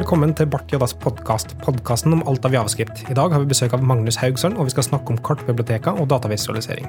[0.00, 3.02] velkommen til Bart Joddas podkast, podkasten om alt av javascript.
[3.12, 6.08] I dag har vi besøk av Magnus Haugsson, og vi skal snakke om kartbiblioteker og
[6.08, 6.88] datavisualisering.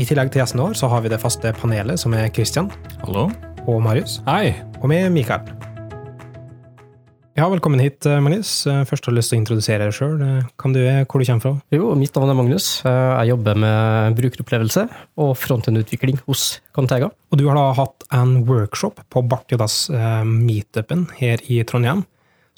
[0.00, 2.70] I tillegg til gjesten vår så har vi det faste panelet, som er Christian
[3.02, 3.26] Hallo.
[3.66, 4.54] og Marius, Hei.
[4.80, 5.44] og med Mikael.
[7.38, 8.66] Ja, velkommen hit, eh, Magnus.
[8.66, 10.18] Eh, Først har jeg lyst til å introdusere deg sjøl.
[10.58, 11.52] Hvem du er, hvor du kommer fra?
[11.70, 12.82] Jo, mitt navn er Magnus.
[12.82, 14.88] Jeg jobber med brukeropplevelse
[15.22, 17.12] og frontend-utvikling hos Contega.
[17.30, 22.02] Og du har da hatt en workshop på Bartiodas eh, meetupen her i Trondheim,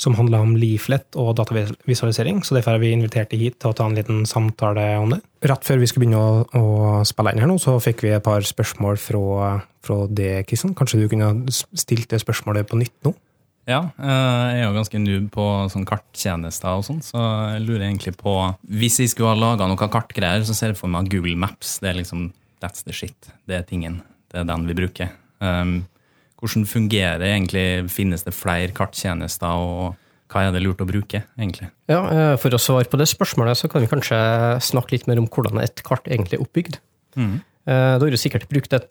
[0.01, 3.77] som handla om leaflet og datavisualisering, så derfor har vi invitert deg hit til å
[3.77, 5.21] ta en liten samtale om det.
[5.45, 8.25] Rett før vi skulle begynne å, å spille inn her nå, så fikk vi et
[8.25, 10.73] par spørsmål fra, fra deg, Kristian.
[10.73, 13.13] Kanskje du kunne stilt det spørsmålet på nytt nå?
[13.69, 17.21] Ja, eh, jeg er jo ganske noob på sånn karttjenester og sånn, så
[17.55, 18.33] jeg lurer egentlig på
[18.67, 21.79] Hvis jeg skulle ha laga noe kartgreier, så ser jeg for meg at Google Maps.
[21.83, 23.31] Det er liksom That's the shit.
[23.49, 24.03] Det er tingen.
[24.31, 25.13] Det er den vi bruker.
[25.41, 25.87] Um,
[26.41, 27.89] hvordan fungerer egentlig?
[27.93, 29.97] Finnes det flere karttjenester, og
[30.31, 31.71] hva er det lurt å bruke, egentlig?
[31.89, 34.19] Ja, eh, For å svare på det spørsmålet, så kan vi kanskje
[34.61, 36.79] snakke litt mer om hvordan et kart egentlig er oppbygd.
[37.17, 37.41] Mm.
[37.67, 38.91] Eh, Da har du sikkert brukt et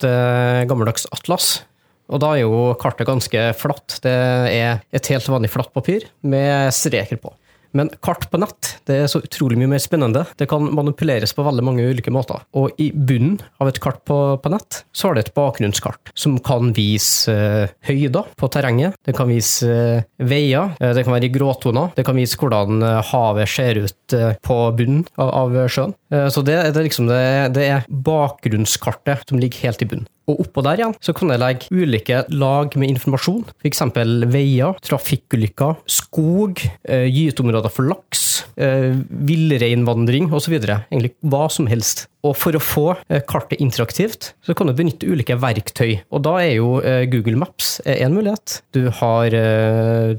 [0.70, 1.64] gammeldags atlas.
[2.10, 4.00] Og da er jo kartet ganske flatt.
[4.04, 4.16] Det
[4.56, 7.34] er et helt vanlig flatt papir med streker på.
[7.76, 10.24] Men kart på nett det er så utrolig mye mer spennende.
[10.40, 12.42] Det kan manipuleres på veldig mange ulike måter.
[12.58, 16.40] Og i bunnen av et kart på, på nett, så har det et bakgrunnskart som
[16.46, 18.98] kan vise eh, høyder på terrenget.
[19.06, 20.74] Det kan vise eh, veier.
[20.80, 21.94] eh, det kan være i gråtoner.
[21.98, 25.94] Det kan vise hvordan havet ser ut på bunnen av, av sjøen.
[26.34, 27.22] Så det, det, liksom det,
[27.54, 30.10] det er bakgrunnskartet som ligger helt i bunnen.
[30.30, 33.82] Og oppå der igjen så kan jeg legge ulike lag med informasjon, f.eks.
[34.30, 38.94] veier, trafikkulykker, skog, eh, gyteområder for laks, eh,
[39.30, 40.60] villreinvandring osv.
[40.60, 42.08] Egentlig hva som helst.
[42.28, 46.04] Og for å få eh, kartet interaktivt, så kan du benytte ulike verktøy.
[46.14, 46.78] Og da er jo
[47.10, 48.62] Google Maps én mulighet.
[48.76, 49.34] Du har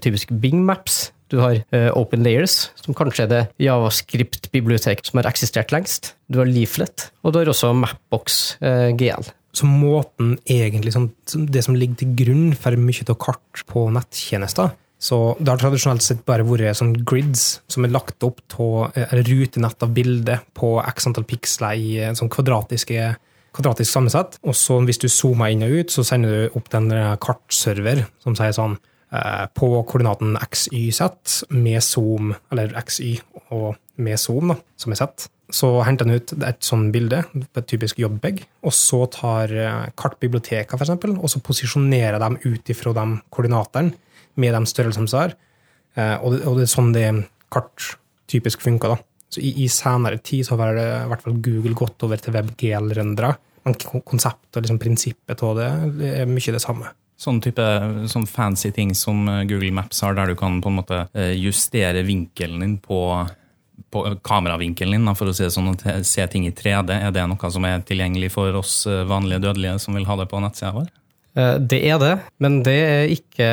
[0.02, 1.10] typisk Bing Maps.
[1.30, 1.60] Du har
[1.94, 6.16] Open Layers, som kanskje er det javascript-biblioteket som har eksistert lengst.
[6.26, 8.40] Du har Leaflet, og du har også Mapbox
[8.98, 9.30] GL.
[9.56, 11.08] Så måten egentlig, sånn,
[11.50, 16.04] det som ligger til grunn for mye av kart på nettjenester, så det har tradisjonelt
[16.04, 21.08] sett bare vært sånn grids som er lagt opp av rutenett av bilder på x
[21.08, 23.14] antall piksler i eh, sånn kvadratiske
[23.56, 24.38] kvadratisk sammensett.
[24.46, 26.90] Og så hvis du zoomer inn og ut, så sender du opp den
[27.22, 33.16] kartserver som sier sånn eh, på koordinaten XYZ med zoom, eller XY
[33.50, 35.28] og med zoom, da, som er sett.
[35.50, 40.76] Så henter han ut et sånt bilde, et typisk jobbbag, og så tar eh, kartbiblioteket
[40.76, 43.94] for eksempel, og så posisjonerer dem ut ifra de koordinatene
[44.40, 45.34] med de størrelsene som har.
[45.98, 47.08] Eh, Og det, og det er sånn det
[47.50, 47.96] kart
[48.30, 48.94] typisk funker.
[48.94, 48.98] da.
[49.30, 52.34] Så i, i senere tid så har det, i hvert fall Google gått over til
[52.34, 53.34] WebGL-rendere.
[53.66, 53.74] Men
[54.06, 55.68] konseptet og liksom prinsippet av det,
[56.14, 56.94] er mye det samme.
[57.20, 57.60] Sånn type
[58.08, 61.02] sånn fancy ting som eh, Google Maps har, der du kan på en måte
[61.36, 63.02] justere vinkelen din på,
[63.90, 66.94] på kameravinkelen din, da, for å si det sånn, og se ting i 3D.
[67.08, 70.28] Er det noe som er tilgjengelig for oss eh, vanlige dødelige som vil ha det
[70.30, 70.88] på nettsida vår?
[71.36, 73.48] Eh, Det er det, men det er ikke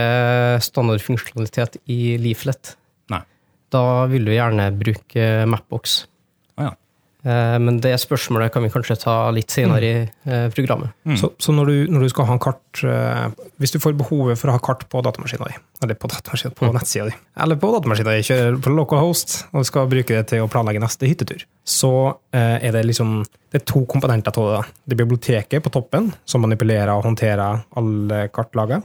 [0.66, 2.76] standardfunksjonalitet i Leaflet.
[3.14, 3.24] Nei.
[3.74, 6.06] Da vil du gjerne bruke Mapbox.
[7.28, 9.96] Eh, Men det spørsmålet kan vi kanskje ta litt senere i
[10.54, 10.56] programmet.
[10.56, 11.20] programmet.
[11.20, 14.40] Så, så når, du, når du skal ha en kart eh, Hvis du får behovet
[14.40, 17.72] for å ha kart på datamaskina di, eller på, datamaskinen, på nettsida di, eller på
[17.74, 21.94] datamaskina di, kjører på localhost og skal bruke det til å planlegge neste hyttetur, så
[22.36, 24.58] eh, er det liksom det er to komponenter av det.
[24.58, 24.78] da.
[24.86, 28.84] Det er biblioteket på toppen, som manipulerer og håndterer alle kartlagene.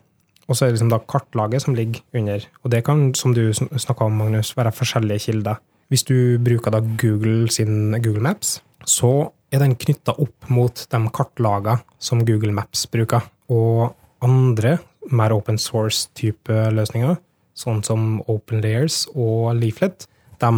[0.49, 2.47] Og så er det liksom da kartlaget som ligger under.
[2.63, 5.59] Og det kan, som du snakka om, Magnus, være forskjellige kilder.
[5.93, 11.01] Hvis du bruker da Google sin Google Maps, så er den knytta opp mot de
[11.13, 13.27] kartlagene som Google Maps bruker.
[13.53, 13.93] Og
[14.25, 14.79] andre,
[15.13, 17.19] mer open source-type løsninger,
[17.53, 20.07] sånn som Open Layers og Leaflet,
[20.41, 20.51] de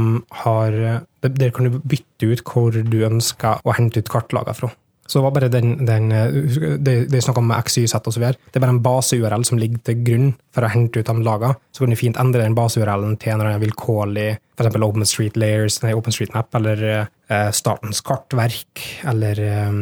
[0.45, 0.79] har,
[1.27, 4.71] der kan du bytte ut hvor du ønsker å hente ut kartlagene fra.
[5.07, 8.39] Så det var bare den, den det, det er snakk om XYZ og så videre.
[8.49, 11.59] Det er bare en base-URL som ligger til grunn for å hente ut de lagene.
[11.75, 14.81] Så kan du fint endre den base-URL-en til en vilkårlig, f.eks.
[14.89, 19.79] OpenStreet Layers, OpenStreetMap, eller eh, Statens kartverk, eller eh,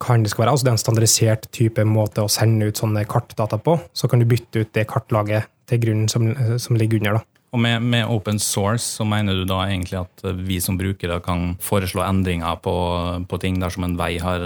[0.00, 0.54] hva enn det skal være.
[0.54, 3.76] Altså det er en standardisert type måte å sende ut sånne kartdata på.
[3.92, 6.30] Så kan du bytte ut det kartlaget til grunnen som,
[6.62, 7.20] som ligger under.
[7.20, 7.39] da.
[7.50, 11.18] Og med, med open source så mener du da egentlig at eh, vi som brukere
[11.24, 12.76] kan foreslå endringer på,
[13.26, 14.44] på ting dersom en vei har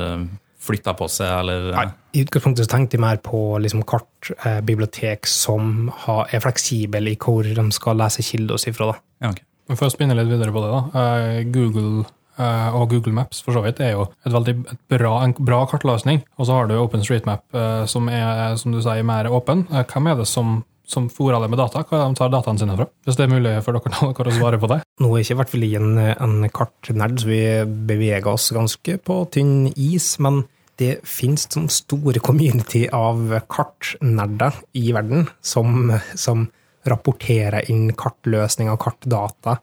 [0.65, 1.87] flytta på seg, eller Nei,
[2.17, 7.45] I utgangspunktet så tenkte jeg mer på liksom kartbibliotek som har, er fleksible i hvor
[7.45, 8.93] de skal lese kilder oss ifra.
[8.93, 9.03] Da.
[9.27, 9.47] Ja, okay.
[9.73, 11.03] For å spinne litt videre på det, da.
[11.03, 12.05] Eh, Google
[12.37, 15.63] eh, og Google Maps for så vidt er jo et veldig et bra, en bra
[15.71, 16.21] kartløsning.
[16.37, 19.67] Og så har du OpenStreetMap, eh, som er som du sier, mer åpen.
[19.73, 22.77] Eh, Hvem er det som som fôrer det med data, hva de tar dataene sine
[22.77, 22.87] fra?
[23.07, 24.81] Hvis det er mulig for dere, dere å svare på det?
[25.01, 27.41] Nå er ikke i hvert fall jeg en, en kartnerd, så vi
[27.89, 30.11] beveger oss ganske på tynn is.
[30.25, 30.43] Men
[30.81, 36.49] det finnes sånn store community av kartnerder i verden som, som
[36.89, 39.59] rapporterer inn kartløsninger og kartdata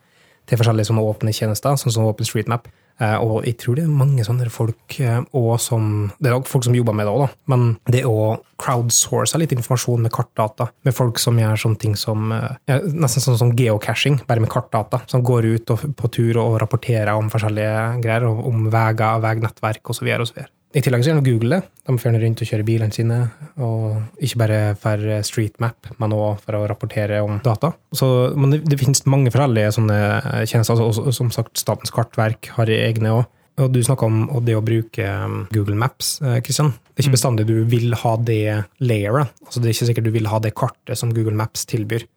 [0.50, 2.66] til forskjellige sånne åpne tjenester, sånn som OpenStreetMap.
[3.02, 6.54] Eh, Og jeg tror det er mange sånne folk eh, og som Det er også
[6.54, 7.36] folk som jobber med det òg.
[7.52, 12.32] Men det å crowdsource litt informasjon med kartdata, med folk som gjør sånne ting som
[12.36, 15.02] eh, Nesten sånn som geocaching, bare med kartdata.
[15.10, 20.08] Som går ut på tur og rapporterer om forskjellige greier, om veier, veinettverk osv.
[20.22, 20.44] osv.
[20.72, 21.66] I tillegg så gjør Google det.
[21.90, 23.18] De får rundt og kjører bilene sine,
[23.60, 27.74] og ikke bare for streetmap, men òg for å rapportere om data.
[27.98, 28.08] Så,
[28.40, 30.00] men det, det finnes mange forskjellige sånne
[30.48, 30.80] tjenester.
[30.80, 33.28] Altså, som sagt, Statens kartverk har egne òg.
[33.60, 36.16] Og du snakka om det å bruke um, Google Maps,
[36.46, 36.72] Kristian.
[36.72, 38.42] Det er ikke bestandig du vil ha det
[38.80, 39.36] layeret.
[39.44, 42.08] Altså, det er ikke sikkert du vil ha det kartet som Google Maps tilbyr.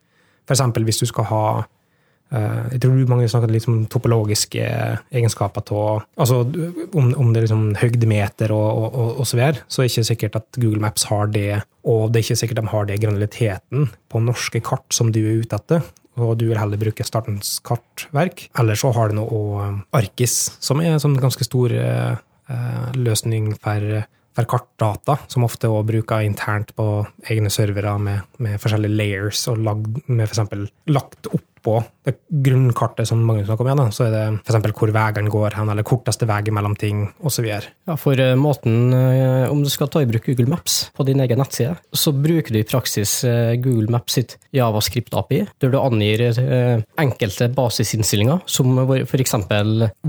[0.47, 1.74] Eksempel hvis du skal ha Eh,
[2.35, 4.65] Jeg tror mange snakker litt om topologiske
[5.15, 9.83] egenskaper til altså om, om det er liksom høydemeter og, og, og, så videre, så
[9.83, 12.73] er det ikke sikkert at Google Maps har det, og det er ikke sikkert de
[12.73, 15.85] har det granuliteten på norske kart som du er ute etter.
[16.15, 18.45] Og du vil heller bruke Startens kartverk.
[18.61, 22.15] Eller så har du noe Arkis, som er en sånn ganske stor eh,
[22.95, 24.05] løsning for
[24.35, 26.87] for kartdata, som ofte også bruker internt på
[27.31, 31.29] egne servere med, med forskjellige layers, og lagd, med eksempel lagt
[31.65, 32.15] oppå det
[32.45, 34.73] grunnkartet som mange snakker om igjen, så er det f.eks.
[34.77, 37.47] hvor veien går hen, eller korteste vei mellom ting, osv.
[37.49, 41.23] Ja, for eh, måten, eh, om du skal ta i bruk Google Maps på din
[41.25, 46.23] egen nettside, så bruker du i praksis eh, Google Maps sitt JavaScript-API, der du angir
[47.01, 49.35] enkelte basisinnstillinger, som f.eks.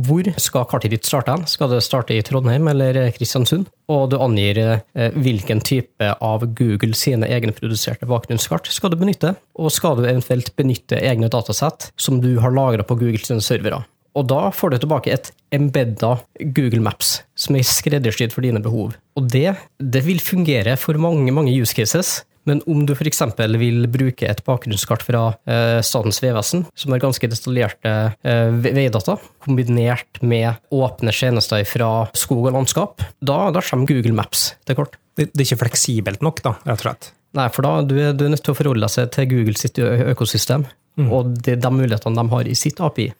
[0.05, 1.47] hvor skal kartet ditt starte hen?
[1.49, 3.71] Skal det starte i Trondheim eller Kristiansund?
[3.89, 4.57] Og du angir
[4.93, 10.99] hvilken type av Google sine egenproduserte bakgrunnskart skal du benytte, og skal du eventuelt benytte
[10.99, 13.85] egne datasett som du har lagra på Googles servere.
[14.15, 16.15] Og da får du tilbake et embedda
[16.55, 18.95] Google Maps, som er skreddersydd for dine behov.
[19.19, 19.49] Og det,
[19.79, 22.21] det vil fungere for mange, mange use cases.
[22.45, 23.23] Men om du f.eks.
[23.57, 30.21] vil bruke et bakgrunnskart fra eh, Statens vegvesen, som har ganske detaljerte eh, veidata, kombinert
[30.21, 34.99] med åpne tjenester fra skog og landskap, da, da kommer Google Maps til kort.
[35.17, 37.11] Det, det, er ikke fleksibelt nok, da, rett og slett?
[37.35, 40.69] Nei, for da du er du nødt til å forholde deg til Google sitt økosystem,
[40.97, 41.11] mm.
[41.11, 43.11] og det, de mulighetene de har i sitt API.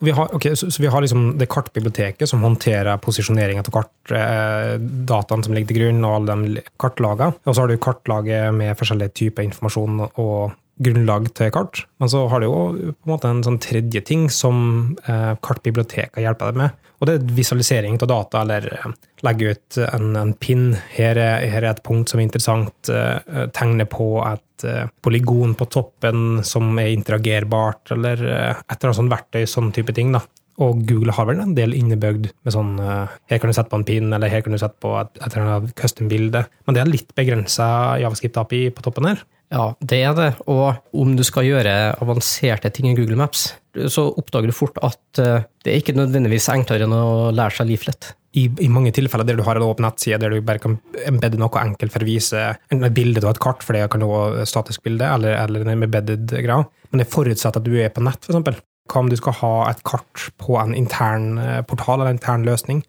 [0.00, 5.42] Vi har, okay, så, så, vi har liksom det kartbiblioteket som håndterer posisjoneringa av kartdataen
[5.42, 7.36] eh, som ligger til grunn, og alle de kartlagene.
[7.44, 11.82] Og så har du kartlaget med forskjellige typer informasjon og grunnlag til kart.
[12.00, 16.22] Men så har du jo på en måte en sånn tredje ting som eh, kartbiblioteket
[16.24, 16.88] hjelper deg med.
[17.00, 20.70] Og det er visualisering av data, eller eh, legge ut en, en pin.
[20.96, 22.92] Her er, her er, et punkt som er interessant.
[22.92, 28.90] Eh, tegne på et eh, polygon på toppen som er interagerbart, eller eh, et eller
[28.90, 30.12] annet sånt verktøy, sånn type ting.
[30.16, 30.22] da.
[30.60, 33.86] Og Google har vel en del innebygd med sånn Her kan du sette på en
[33.88, 36.42] pin, eller her kan du sette på et, et eller annet custom-bilde.
[36.66, 37.68] Men det er litt begrensa
[38.02, 39.22] javascript-API på toppen her.
[39.50, 40.28] Ja, det er det.
[40.46, 43.48] Og om du skal gjøre avanserte ting i Google Maps,
[43.90, 47.70] så oppdager du fort at eh, det er ikke nødvendigvis enklere enn å lære seg
[47.70, 48.12] Leaflet.
[48.38, 50.76] I, I, mange tilfeller der du har en åpen nettside der du bare kan
[51.08, 54.46] embedde noe enkelt for å vise et bilde av et kart, for det kan være
[54.46, 56.66] statisk bilde, eller, eller en embedded greie.
[56.90, 58.62] Men det forutsetter at du er på nett, f.eks.
[58.90, 62.46] Hva om du skal ha et kart på en intern eh, portal eller en intern
[62.46, 62.84] løsning?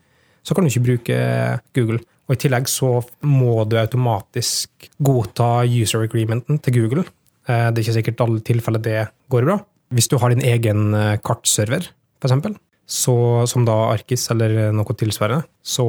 [0.45, 1.17] Så kan du ikke bruke
[1.77, 1.99] Google.
[2.29, 2.93] Og I tillegg så
[3.27, 7.05] må du automatisk godta user agreementen til Google.
[7.45, 8.99] Eh, det er ikke sikkert alle tilfeller det
[9.33, 9.59] går bra.
[9.91, 11.89] Hvis du har din egen eh, kartserver,
[12.21, 12.57] f.eks.,
[12.91, 15.85] som da Arkis eller noe tilsvarende, så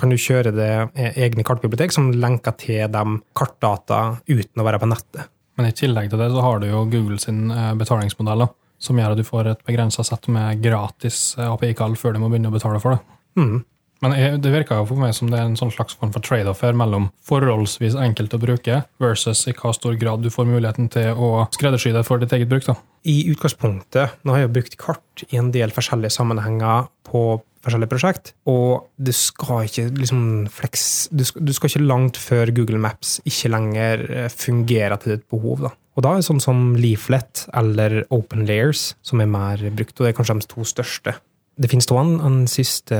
[0.00, 3.04] kan du kjøre det eh, egne kartbibliotek som lenker til de
[3.36, 5.28] kartdata uten å være på nettet.
[5.58, 8.46] Men i tillegg til det så har du jo Google sin betalingsmodell,
[8.80, 12.48] som gjør at du får et begrensa sett med gratis API-kall før du må begynne
[12.48, 13.18] å betale for det.
[13.36, 13.58] Mm.
[14.00, 16.62] Men det virker jo for meg som det er en sånn slags form for trade-off
[16.64, 21.20] her mellom forholdsvis enkelt å bruke versus i hva stor grad du får muligheten til
[21.20, 22.64] å skreddersy det for ditt eget bruk.
[22.64, 22.78] da.
[23.04, 28.32] I utgangspunktet, nå har jeg brukt kart i en del forskjellige sammenhenger på forskjellige prosjekt,
[28.48, 33.18] og du skal ikke liksom flex, du skal, du skal ikke langt før Google Maps
[33.28, 35.66] ikke lenger eh, fungerer til ditt behov.
[35.66, 35.74] da.
[35.96, 40.06] Og da er det sånn som Leaflet eller Open Layers som er mer brukt, og
[40.06, 41.16] det er kanskje de to største.
[41.60, 42.98] Det finnes da en, en siste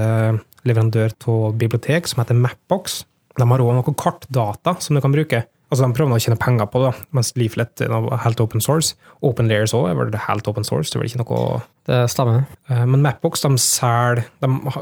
[0.69, 3.05] leverandør av bibliotek som heter Mapbox.
[3.39, 5.45] De har òg noe kartdata som du kan bruke.
[5.71, 7.93] Altså De prøver å tjene penger på det, mens Leaflet er
[8.25, 8.97] helt open source.
[9.23, 10.91] Open Layers òg er vel helt open source.
[10.91, 12.43] Det er vel ikke noe det stemmer.
[12.67, 14.25] Eh, Men Mapbox de selger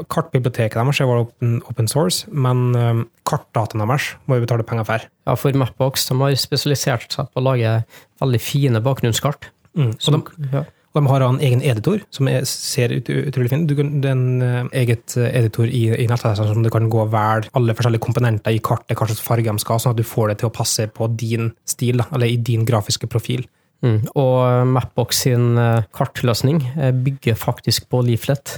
[0.09, 4.89] Kartbiblioteket deres er vel open, open source, men kartdataene kartdataen deres må vi betale penger
[4.89, 5.05] for.
[5.29, 7.75] Ja, for Mapbox de har spesialisert seg på å lage
[8.23, 9.51] veldig fine bakgrunnskart.
[9.77, 9.93] Mm.
[10.01, 10.65] Så de, ja.
[10.89, 13.67] Og de har en egen editor som er, ser ut, utrolig fin.
[13.69, 16.89] Du kan, det er en eh, eget eh, editor i, i nettleseren som du kan
[16.89, 19.93] gå og velge alle forskjellige komponenter i kartet, hva slags farge de skal ha, sånn
[19.93, 23.09] at du får det til å passe på din stil, da, eller i din grafiske
[23.11, 23.45] profil.
[23.85, 23.99] Mm.
[24.19, 28.57] Og Mapbox sin eh, kartløsning eh, bygger faktisk på Leaflet,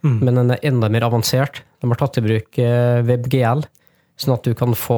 [0.00, 0.14] Mm.
[0.24, 1.58] men den er enda mer avansert.
[1.82, 3.66] De har tatt i bruk eh, WebGL,
[4.16, 4.96] sånn at du kan få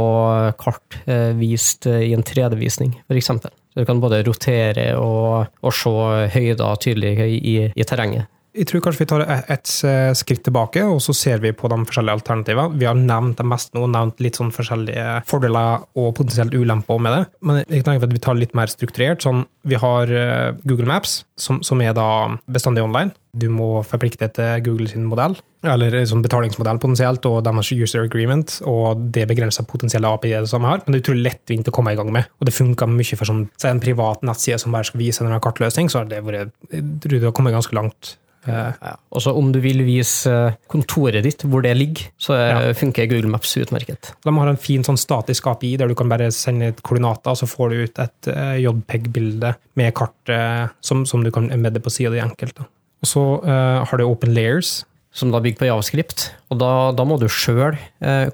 [0.61, 3.33] kart eh, vist eh, i en 3D-visning, f.eks.
[3.73, 5.93] Så du kan både rotere og, og se
[6.35, 8.29] høyder tydelig i, i, i terrenget.
[8.53, 11.79] Jeg tror kanskje vi tar et, eh, skritt tilbake, og så ser vi på de
[11.89, 12.79] forskjellige alternativene.
[12.79, 17.17] Vi har nevnt det meste nå, nevnt litt sånn forskjellige fordeler og potensielt ulemper med
[17.17, 17.27] det.
[17.41, 19.23] Men jeg tenker at vi tar litt mer strukturert.
[19.25, 23.13] Sånn, vi har eh, Google Maps, som, som er da bestandig online.
[23.35, 28.05] Du må forplikte til Google sin modell, eller en sånn betalingsmodell potensielt, og deres user
[28.05, 30.83] agreement, og det begrenser potensielle API det samme har.
[30.85, 33.25] Men det er utrolig lettvint å komme i gang med, og det funker mye for
[33.25, 36.85] sånn, en privat nettside som bare skal vise en kartløsning, så har det vært, jeg
[37.01, 38.19] tror det har kommet ganske langt.
[38.47, 38.97] Eh, Ja.
[39.13, 42.73] Og så om du vil vise eh, kontoret ditt, hvor det ligger, så eh, Ja.
[42.75, 44.13] funker Google Maps utmerket.
[44.25, 47.47] De har en fin sånn statisk API der du kan bare sende et koordinater, så
[47.47, 48.31] får du ut et
[48.63, 52.59] JPEG-bilde med kartet som, som du kan embedde på sida di enkelt.
[53.03, 54.85] Og så uh, har du Open Layers.
[55.13, 56.31] som da bygger på javascript.
[56.51, 57.77] Og da, da må du sjøl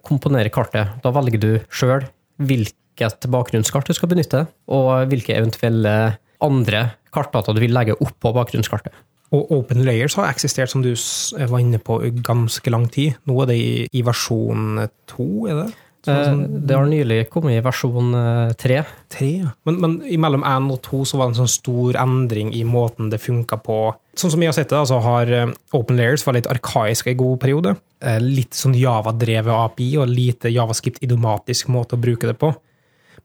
[0.06, 0.92] komponere kartet.
[1.02, 2.04] Da velger du sjøl
[2.38, 8.94] hvilket bakgrunnskart du skal benytte, og hvilke eventuelle andre kartdata du vil legge oppå bakgrunnskartet.
[9.34, 10.94] Og Open Layers har eksistert, som du
[11.50, 13.18] var inne på, ganske lang tid.
[13.28, 15.66] Nå er det i, i versjon to, er det?
[16.08, 18.78] Eh, sånn- det har nylig kommet i versjon eh, 3.
[19.12, 19.50] Tre, ja.
[19.68, 23.10] Men, men mellom én og to så var det en sånn stor endring i måten
[23.12, 23.76] det funka på.
[24.16, 27.18] Sånn som vi har sett det, altså har eh, Open Layers vært litt arkaisk en
[27.20, 27.76] god periode.
[28.00, 32.54] Eh, Litt sånn Java-drevet API og lite javascript-idomatisk måte å bruke det på.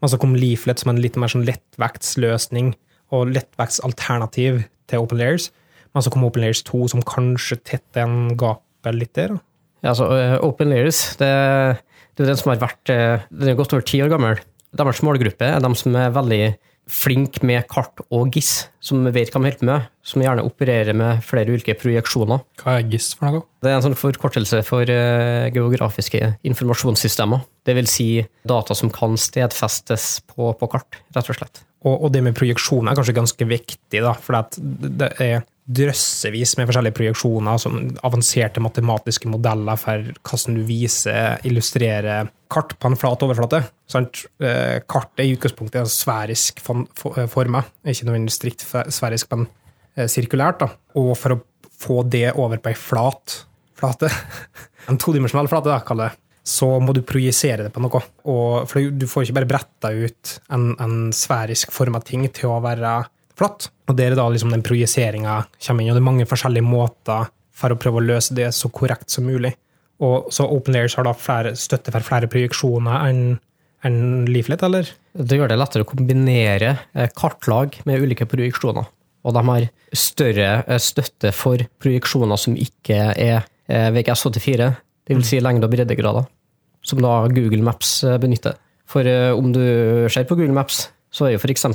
[0.01, 2.74] Men så kom Leaflet som en litt mer sånn lettvektsløsning
[3.15, 5.51] og lettvektsalternativ til Open Layers.
[5.94, 9.36] Men så kom Open Layers 2 som kanskje tetter en gapet litt der.
[9.36, 9.44] da.
[9.84, 11.32] Ja, altså, eh, Open Layers det,
[12.16, 14.40] det er den som har vært eh, Den er godt over ti år gammel.
[14.74, 16.44] Deres målgruppe er de som er veldig
[16.90, 20.98] flinke med kart og GIS, som vet hva de holder på med, som gjerne opererer
[20.98, 22.42] med flere ulike projeksjoner.
[22.60, 23.46] Hva er GIS for noe?
[23.64, 27.46] Det er en sånn forkortelse for eh, geografiske informasjonssystemer.
[27.64, 28.08] Det vil si
[28.48, 31.64] data som kan stedfestes på, på kart, rett og slett.
[31.84, 34.40] Og, og det med projeksjoner er kanskje ganske viktig, da, for
[35.00, 42.27] det er drøssevis med forskjellige projeksjoner, som avanserte matematiske modeller for hvordan du viser, illustrerer
[42.51, 43.63] kart på en flat overflate.
[43.89, 44.25] Sant?
[44.43, 49.48] Eh, Kartet i utgangspunktet en for- eh, forma, ikke nødvendigvis strikt sverisk, men
[49.96, 50.60] eh, sirkulært.
[50.60, 50.70] Da.
[50.96, 51.41] Og for å
[51.79, 54.10] få det over på ei flat flate,
[54.89, 56.12] en todimensjonal flate, da, kall det,
[56.43, 58.01] så må du projisere det på noe.
[58.27, 62.60] Og, for du får ikke bare bretta ut en, en sfærisk forma ting til å
[62.63, 63.05] være
[63.44, 63.70] flatt.
[63.92, 67.30] Og det er da liksom den projiseringa kommer inn, og det er mange forskjellige måter
[67.54, 69.54] for å prøve å løse det så korrekt som mulig.
[70.04, 73.26] Og så OpenLayers har da flere, støtte for flere projeksjoner enn
[73.84, 74.90] enn Leaflet, eller?
[75.12, 78.88] Det gjør det lettere å kombinere eh, kartlag med ulike projeksjoner.
[79.24, 84.70] Og de har større eh, støtte for projeksjoner som ikke er eh, VGS84,
[85.10, 85.28] dvs.
[85.28, 86.30] Si lengde- og breddegrader,
[86.84, 88.56] som da Google Maps benytter.
[88.88, 89.64] For om du
[90.12, 91.68] ser på Google Maps, så er jo f.eks.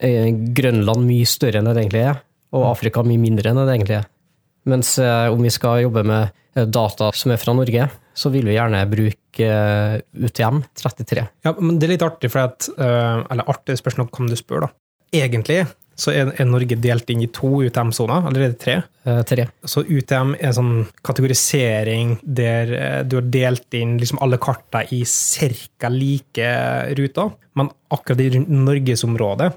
[0.00, 2.22] Grønland mye større enn det egentlig er,
[2.54, 4.08] og Afrika mye mindre enn det egentlig er.
[4.70, 8.48] Mens eh, om vi skal jobbe med eh, data som er fra Norge, så vil
[8.48, 11.26] vi gjerne bruke eh, UTM 33.
[11.44, 14.72] Ja, men det er litt artig, for at Eller artig, spørsmål om du spør, da.
[15.14, 18.80] Egentlig så er, Norge delt inn i to UTM-soner, allerede tre.
[19.06, 19.46] Eh, tre.
[19.62, 20.72] Så UTM er en sånn
[21.06, 25.90] kategorisering der eh, du har delt inn liksom alle kartene i ca.
[25.92, 26.50] like
[26.98, 27.30] ruter.
[27.54, 29.52] Men akkurat i Norgesområdet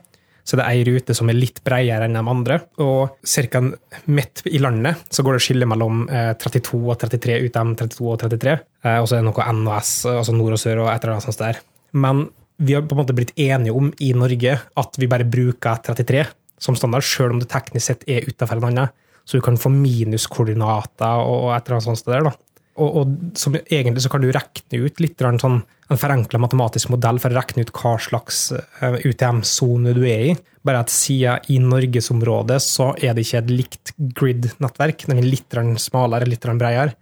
[0.47, 2.59] så det er ei rute som er litt bredere enn de andre.
[2.83, 3.61] Og ca.
[4.07, 8.21] midt i landet så går det skille mellom eh, 32 og 33 UTM, 32 og
[8.23, 8.53] 33.
[8.85, 11.27] Eh, og så er det noe NOS, altså nord og sør og et eller annet
[11.27, 11.59] sånt der.
[11.99, 12.29] Men
[12.63, 16.23] vi har på en måte blitt enige om i Norge at vi bare bruker 33
[16.63, 18.95] som standard, sjøl om det teknisk sett er utafor en annen.
[19.27, 22.29] Så du kan få minuskoordinater og et eller annet sånt der.
[22.29, 22.31] da.
[22.77, 27.19] Og, og som egentlig så kan du regne ut litt sånn, en forenkla matematisk modell
[27.21, 30.31] for å regne ut hva slags eh, UTM-sone du er i.
[30.67, 35.07] Bare at siden i Norgesområdet så er det ikke et likt grid-nettverk.
[35.09, 36.97] Den er litt smalere, litt bredere.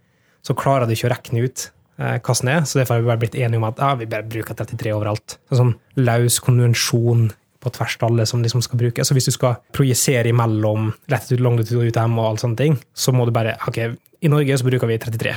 [0.45, 1.65] Så klarer du ikke å regne ut
[1.97, 2.61] eh, hva som er.
[2.63, 5.39] Så derfor har vi bare blitt enige om at ja, vi bare bruker 33 overalt.
[5.51, 7.31] En sånn løs konvensjon
[7.65, 9.03] på tvers av alle som liksom skal bruke.
[9.05, 13.25] Så hvis du skal projisere imellom latitude, og UTM og alle sånne ting, så må
[13.25, 13.81] du bare Ok,
[14.21, 15.33] i Norge så bruker vi 33.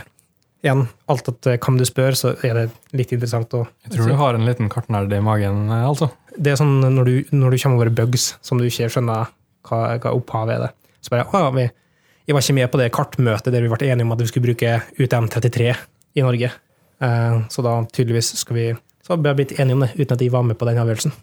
[0.59, 2.65] Igjen, alt at eh, kan du spør, så er det
[2.99, 6.11] litt interessant å Jeg tror du har en liten kartnerd i magen, eh, altså.
[6.35, 9.31] Det er sånn når du, når du kommer over bugs som du ikke skjønner
[9.69, 10.97] hva, hva opphavet er, det.
[11.05, 11.69] så bare å, ja, vi,
[12.27, 14.49] Jeg var ikke med på det kartmøtet der vi ble enige om at vi skulle
[14.51, 15.71] bruke UTM33
[16.19, 16.51] i Norge.
[17.07, 18.67] Eh, så da tydeligvis skal vi
[19.07, 21.15] Så har vi blitt enige om det, uten at de var med på den avgjørelsen.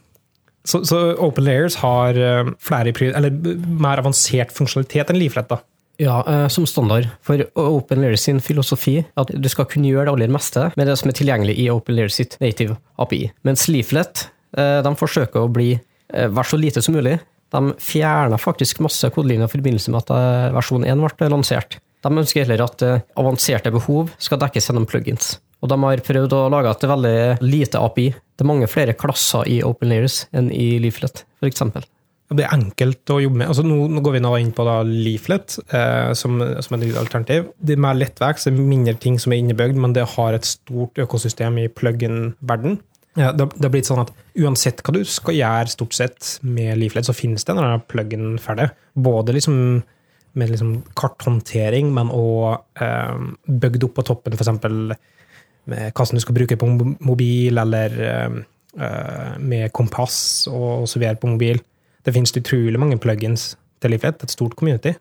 [0.65, 2.17] Så, så Open Layers har
[2.57, 3.35] flere, eller
[3.83, 5.51] mer avansert funksjonalitet enn Leaflet.
[5.51, 5.59] da.
[5.97, 7.07] Ja, eh, som standard.
[7.23, 10.97] For OpenLayer sin filosofi er at du skal kunne gjøre det aller meste med det
[10.99, 13.29] som er tilgjengelig i OpenLayer sitt native API.
[13.47, 17.17] Mens Leaflet eh, de forsøker å bli eh, være så lite som mulig.
[17.55, 21.79] De fjerna faktisk masse kodelinjer i forbindelse med at versjon 1 ble lansert.
[22.03, 22.83] De ønsker heller at
[23.15, 25.37] avanserte behov skal dekkes gjennom plugins.
[25.63, 28.09] Og de har prøvd å lage et veldig lite API.
[28.11, 31.63] Det er mange flere klasser i OpenLayers enn i Leaflet, f.eks.
[32.33, 33.49] Det er enkelt å jobbe med.
[33.51, 37.51] Altså, nå, nå går vi nå inn på da Leaflet eh, som, som et alternativ.
[37.61, 40.47] Det er mer lettvekst, det er mindre ting som er innebygd, men det har et
[40.49, 42.79] stort økosystem i plug-in-verden.
[43.15, 44.09] Ja, det, det har blitt sånn at
[44.41, 48.71] uansett hva du skal gjøre stort sett med Leaflet, så finnes det en plug-in ferdig.
[48.97, 49.59] Både liksom
[50.35, 54.51] med liksom karthåndtering, men òg eh, bygd opp på toppen, f.eks.
[54.65, 56.71] med hvordan du skal bruke på
[57.07, 58.41] mobil, eller eh,
[58.75, 61.61] eh, med kompass og så videre på mobil.
[62.05, 64.93] Det finnes utrolig mange plugins til Leaflet, et stort community.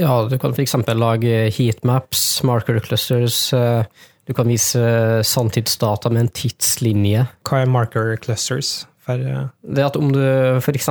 [0.00, 0.76] Ja, du kan f.eks.
[0.96, 3.52] lage heatmaps, marker clusters.
[3.52, 3.84] eh,
[4.24, 7.26] Du kan vise eh, sanntidsdata med en tidslinje.
[7.42, 8.86] Hva er marker clusters?
[9.02, 9.48] For, uh...
[9.66, 10.22] Det at om du
[10.62, 10.88] f.eks.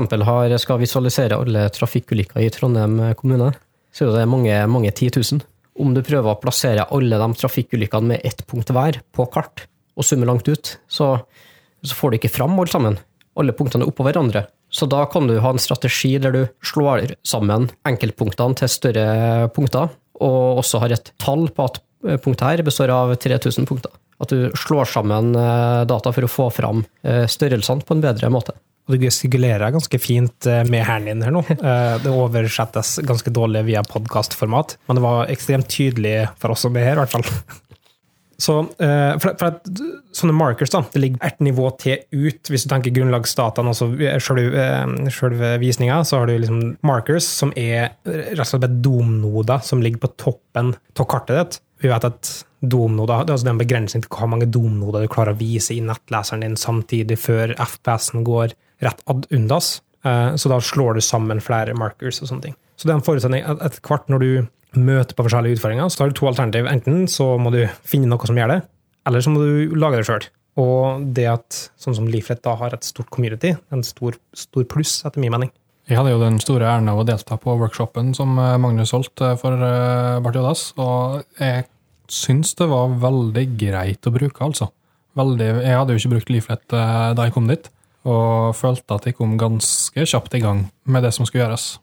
[0.60, 3.54] skal visualisere alle trafikkulykker i Trondheim kommune,
[3.96, 5.42] så er det mange, mange 10 000.
[5.80, 9.64] Om du prøver å plassere alle de trafikkulykkene med ett punkt hver på kart,
[9.96, 11.14] og summer langt ut, så,
[11.82, 13.00] så får du ikke fram alle sammen.
[13.40, 14.44] Alle punktene er oppå hverandre.
[14.72, 19.92] Så da kan du ha en strategi der du slår sammen enkeltpunktene til større punkter,
[20.22, 21.82] og også har et tall på at
[22.24, 23.92] punktet her består av 3000 punkter.
[24.22, 28.30] At du slår sammen eh, data for å få fram eh, størrelsene på en bedre
[28.34, 28.54] måte.
[28.88, 31.42] og du gestikulerer ganske fint eh, med hælen din her nå.
[31.58, 36.78] Eh, Det oversettes ganske dårlig via podkastformat, men det var ekstremt tydelig for oss som
[36.78, 37.28] er her, i hvert fall.
[38.42, 39.60] Så, eh, for, for
[40.18, 42.50] Sånne markers da, det ligger ett nivå til ut.
[42.52, 43.88] Hvis du tenker grunnlagsdataen, altså
[44.20, 49.84] selve visninga, så har du liksom markers, som er rett og slett bare domnoder som
[49.84, 51.60] ligger på toppen av kartet ditt.
[51.82, 55.34] Vi vet at domnoder, det er altså en begrensning til hvor mange domnoder du klarer
[55.34, 58.54] å vise i nettleseren din samtidig før FPS-en går
[58.86, 59.80] rett ad undas.
[60.06, 62.58] Eh, Så da slår du sammen flere markers og sånne ting.
[62.82, 64.30] Så det er en forutsetning at etter hvert når du
[64.82, 66.66] møter på forskjellige utfordringer, så har du to alternativ.
[66.66, 68.62] Enten så må du finne noe som gjør det,
[69.06, 70.26] eller så må du lage det sjøl.
[70.62, 74.96] Og det at sånn som Leaflet da har et stort community, en stor, stor pluss,
[75.06, 75.52] etter min mening.
[75.92, 79.22] Jeg hadde jo den store æren av å delta på workshopen som eh, Magnus holdt
[79.22, 79.62] eh, for
[80.26, 81.68] Bartiodas, Jodas, og jeg
[82.12, 84.72] syns det var veldig greit å bruke, altså.
[85.20, 87.70] Veldig, jeg hadde jo ikke brukt Leaflet eh, da jeg kom dit,
[88.10, 91.74] og følte at jeg kom ganske kjapt i gang med det som skulle gjøres.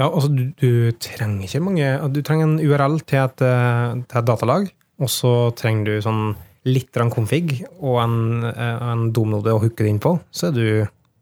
[0.00, 4.20] Ja, altså du, du trenger ikke mange Du trenger en URL til et, eh, til
[4.22, 4.70] et datalag,
[5.02, 6.22] og så trenger du sånn
[6.68, 10.64] litt config og en, eh, en domnode å hooke det inn på, så er du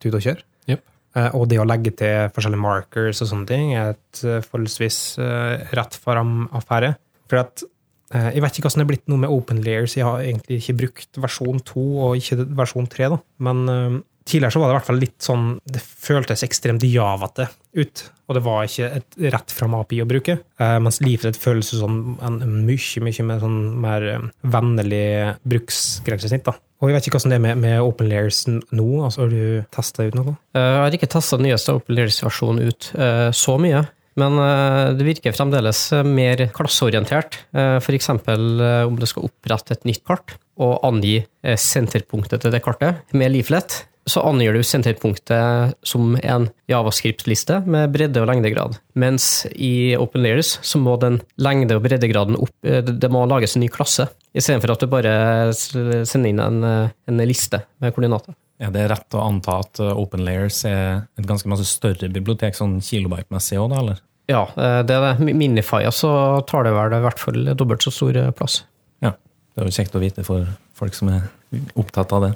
[0.04, 0.44] ute og kjører.
[0.68, 0.84] Jepp.
[1.16, 5.00] Eh, Og det å legge til forskjellige markers og sånne ting er et forholdsvis
[5.74, 6.94] rett fram affære.
[7.28, 7.64] For at
[8.10, 9.94] jeg vet ikke hvordan det er blitt noe med Open Layers.
[9.94, 13.18] Jeg har egentlig ikke brukt versjon 2 og ikke versjon 3, da.
[13.38, 17.46] Men tidligere så var det i hvert fall litt sånn Det føltes ekstremt javete
[17.78, 18.02] ut.
[18.30, 20.36] Og det var ikke et rett fram API å bruke.
[20.62, 25.00] Eh, mens Leaflet føles som en mye, mye mer, sånn, mer eh, vennlig
[25.50, 26.44] bruksgrensesnitt.
[26.46, 26.54] da.
[26.80, 28.86] Og jeg vet ikke som det er med, med Open Layers nå.
[29.04, 30.36] altså Har du testa ut noe?
[30.54, 33.82] Eh, Jeg har ikke testa den nyeste OpenLayers-versjonen ut eh, så mye,
[34.20, 34.36] men
[34.98, 37.38] det virker fremdeles mer klasseorientert.
[37.54, 38.08] F.eks.
[38.10, 41.22] om du skal opprette et nytt kart og angi
[41.56, 42.98] senterpunktet til det kartet.
[43.16, 48.78] Med Leaflet så angir du senterpunktet som en javascript-liste med bredde- og lengdegrad.
[48.98, 53.56] Mens i OpenLayers så må den lengde- og breddegraden opp eh, Det det må lages
[53.56, 55.14] en ny klasse, istedenfor at du bare
[55.54, 58.36] sender inn en, eh, en liste med koordinater.
[58.60, 62.52] Er det rett å anta at uh, Open Layers er et ganske masse større bibliotek,
[62.56, 64.02] sånn kilobyte-messig òg, da, eller?
[64.30, 65.34] Ja, eh, det er det.
[65.34, 66.12] Minifia så
[66.48, 68.60] tar det vel i hvert fall dobbelt så stor eh, plass.
[69.02, 69.14] Ja.
[69.16, 70.46] Det er jo kjekt å vite for
[70.78, 71.24] folk som er
[71.80, 72.32] opptatt av det.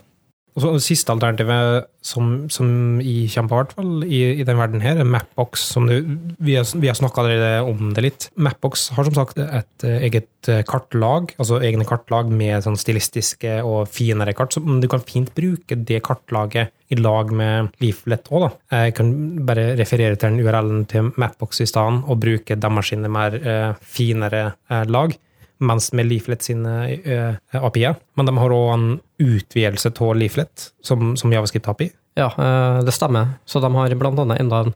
[0.54, 2.68] Og så det siste alternativet som, som
[3.02, 5.64] jeg kommer på, i i, den verden her, er Mapbox.
[5.74, 5.94] Du,
[6.38, 7.24] vi har, vi har snakka
[7.66, 8.28] om det litt.
[8.38, 13.56] Mapbox har som sagt et eh, eget eh, kartlag, altså egne kartlag med sånn stilistiske
[13.66, 14.54] og finere kart.
[14.54, 18.46] Så du kan fint bruke det kartlaget i lag med Leaflet òg.
[18.70, 19.12] Jeg kan
[19.48, 24.46] bare referere til den URL-en til Mapbox i stedet, og bruke deres mer eh, finere
[24.70, 25.18] eh, lag
[25.66, 26.74] mens med Leaflet sine
[27.06, 27.98] uh, API-er.
[28.18, 28.88] Men de har òg en
[29.22, 31.90] utvidelse av Leaflet som, som JavaScript-API.
[32.14, 33.34] Ja, eh, det stemmer.
[33.44, 34.74] Så de har annet enda en,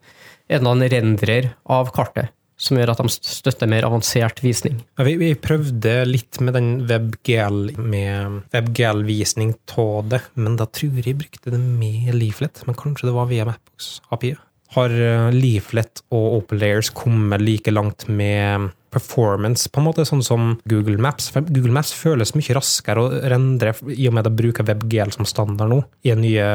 [0.48, 4.81] enda en rendrer av kartet, som gjør at de støtter mer avansert visning.
[4.98, 10.98] Ja, vi, vi, prøvde litt med den WebGL med WebGL-visning av det, men da tror
[10.98, 12.64] jeg jeg brukte det med Leaflet.
[12.66, 14.35] Men kanskje det var via Mapbox API.
[14.74, 14.92] Har
[15.33, 21.29] Leaflet og OpenLayers kommet like langt med performance, på en måte, sånn som Google Maps.
[21.35, 25.12] For Google Maps føles mye raskere å rendre i og med at de bruker WebGL
[25.14, 26.48] som standard nå i den nye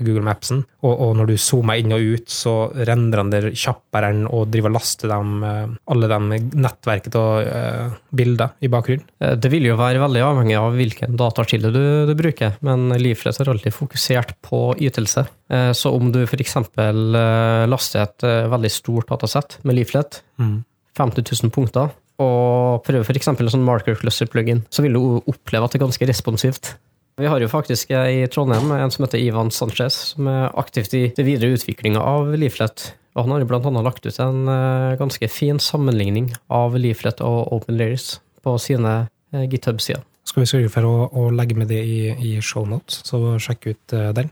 [0.00, 0.64] Google Mapsen.
[0.84, 4.44] Og, og når du zoomer inn og ut, så rendrer den der kjappere enn å
[4.48, 9.06] drive og laste dem, eh, alle de nettverket og uh, bilder i bakgrunnen.
[9.22, 13.38] Eh, det vil jo være veldig avhengig av hvilken datakilde du, du, bruker, men Leaflet
[13.40, 15.26] har alltid fokusert på ytelse.
[15.48, 16.58] Så om du f.eks.
[16.76, 20.58] laster et veldig stort datasett med Leaflet, mm
[20.98, 23.30] 50 000 punkter, og prøver f.eks.
[23.30, 26.74] en sånn marker cluster-plugin, så vil du oppleve at det er ganske responsivt.
[27.18, 31.08] Vi har jo faktisk i Trondheim en som heter Ivan Sanchez, som er aktivt i
[31.16, 32.92] det videre utviklinga av Leaflet.
[33.18, 37.50] Og han har jo annet lagt ut en eh, ganske fin sammenligning av Leaflet og
[37.56, 40.04] Open Layers på sine eh, GitHub-sider.
[40.28, 43.94] Skal vi sørge for å, å legge med det i, i shownotes, så sjekk ut
[43.96, 44.28] uh, den.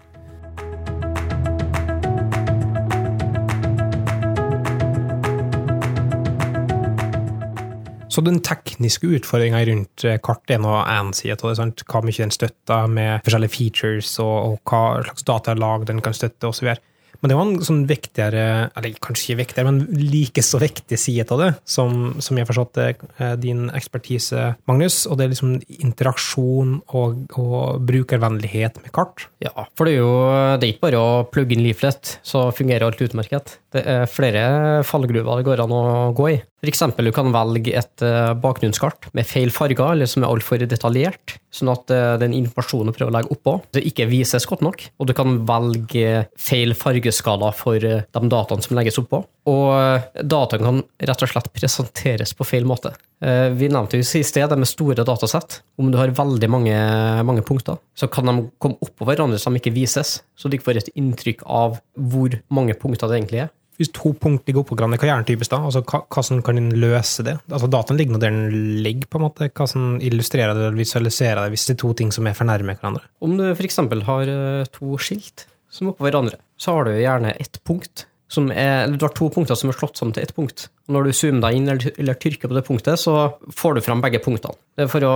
[8.17, 11.57] Så den tekniske utfordringa rundt eh, kart er noe én side av det.
[11.59, 11.83] Sant?
[11.85, 16.49] Hva mye den støtter med forskjellige features, og, og hva slags datalag den kan støtte,
[16.49, 16.73] osv.
[17.21, 18.45] Men det var en sånn viktigere,
[18.77, 22.81] eller kanskje ikke viktigere, men like så viktig side av det, som, som jeg forstått
[22.83, 25.03] eh, din ekspertise, Magnus.
[25.09, 29.29] Og det er liksom interaksjon og, og, brukervennlighet med kart.
[29.45, 30.17] Ja, for det er jo
[30.57, 33.59] det er ikke bare å plugge inn Leaflet, så fungerer alt utmerket.
[33.77, 34.45] Det er flere
[34.89, 35.87] fallgruver det går an å
[36.17, 36.37] gå i.
[36.65, 36.81] F.eks.
[36.97, 41.71] du kan velge et eh, bakgrunnskart med feil farger, eller som er altfor detaljert, sånn
[41.71, 44.87] at eh, den informasjonen du prøver å legge oppå, det ikke vises godt nok.
[44.97, 49.21] Og du kan velge feil fargeskala for eh, de dataene som legges oppå.
[49.47, 52.91] Og dataen kan rett og slett presenteres på feil måte.
[53.23, 55.61] Vi nevnte jo i sted det med store datasett.
[55.79, 56.81] Om du har veldig mange,
[57.25, 60.73] mange punkter, så kan de komme oppå hverandre så de ikke vises, så du ikke
[60.73, 63.55] får et inntrykk av hvor mange punkter det egentlig er.
[63.77, 65.61] Hvis to punkt ligger oppå hverandre, hva gjør den typisk da?
[65.69, 67.37] Altså, hvordan kan den løse det?
[67.51, 69.51] Altså, Dataen ligger nå der den ligger, på en måte.
[69.53, 72.49] Hva som illustrerer det eller visualiserer det, hvis det er to ting som er for
[72.49, 73.05] nærme hverandre?
[73.25, 73.81] Om du f.eks.
[74.09, 78.49] har eh, to skilt som er oppå hverandre, så har du gjerne ett punkt som
[78.51, 80.67] er, du har to punkter som er slått sammen til ett punkt.
[80.89, 83.15] Og når du zoomer deg inn eller, eller trykker på det punktet, så
[83.55, 84.59] får du fram begge punktene.
[84.75, 85.15] Det er for å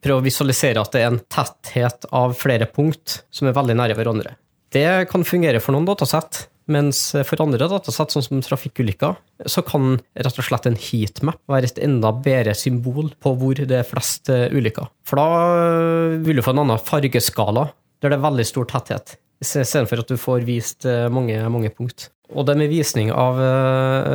[0.00, 3.98] prøve å visualisere at det er en tetthet av flere punkt som er veldig nære
[3.98, 4.36] hverandre.
[4.72, 9.16] Det kan fungere for noen datasett, mens for andre datasett, sånn som trafikkulykker,
[9.50, 13.80] så kan rett og slett en heatmap være et enda bedre symbol på hvor det
[13.80, 14.90] er flest eh, ulykker.
[15.08, 15.26] For da
[15.58, 17.68] eh, vil du få en annen fargeskala,
[18.02, 22.10] der det er veldig stor tetthet, istedenfor at du får vist eh, mange, mange punkt.
[22.32, 23.36] Og det med visning av